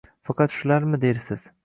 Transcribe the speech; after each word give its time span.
Faqat 0.29 0.55
shularmi 0.59 1.01
dersiz 1.03 1.45